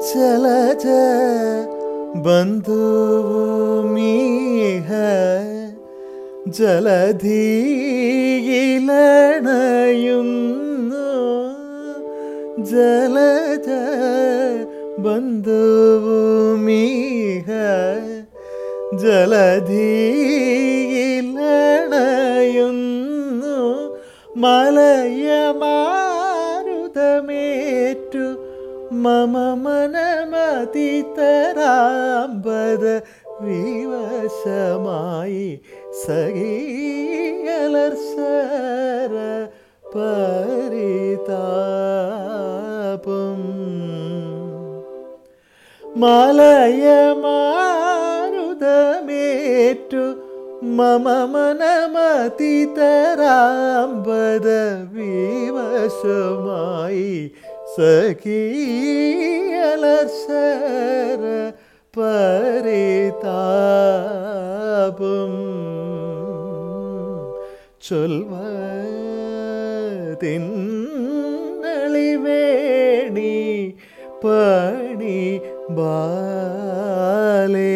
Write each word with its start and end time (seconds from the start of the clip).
ചലജ 0.00 0.86
ബന്ധുമീഹ 2.24 2.88
ജലധീയിലണയുന്നു 9.64 11.08
ജലജ 12.70 13.68
ബന്ധുമീഹ 15.04 15.48
ജലധീയിലണയുന്നു 22.22 23.56
മലയമാരുതമേറ്റു 24.42 26.01
മമ 28.94 29.34
മനമതിതരാമ്പത 29.64 30.44
വിവശമായി 33.42 35.44
സകീയലർശര 36.02 36.34
പരിതാപം 42.34 43.40
മലയമാരുതമേറ്റു 48.64 50.04
മമ 50.76 51.06
മനമതിതരാമ്പത 51.34 51.78
വിവശമായി 54.94 57.10
സഖീയലർശര 59.74 61.22
പരിതാപം 63.94 65.32
ചൊൽവതിന്നളിവേണി 71.94 73.34
പണി 74.22 75.18
ബാലേ 75.78 77.71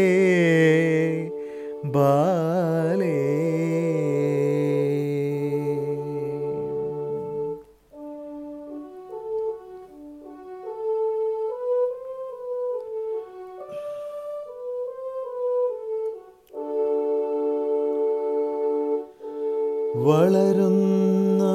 വളരുന്നു 19.95 21.55